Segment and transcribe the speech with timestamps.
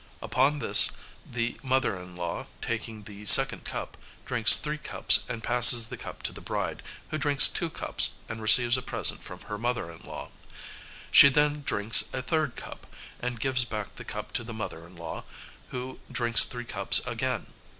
[0.19, 0.93] Upon this
[1.29, 6.23] the mother in law, taking the second cup, drinks three cups and passes the cup
[6.23, 9.99] to the bride, who drinks two cups and receives a present from her mother in
[10.01, 10.31] law:
[11.11, 12.87] she then drinks a third cup
[13.19, 15.23] and gives back the cup to the mother in law,
[15.69, 17.45] who drinks three cups again.